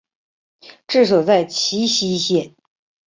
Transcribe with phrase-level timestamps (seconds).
[0.87, 2.55] 治所在齐熙县。